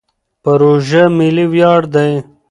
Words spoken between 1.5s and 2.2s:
ویاړ دی.